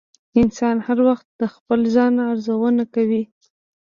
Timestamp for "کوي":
2.93-3.23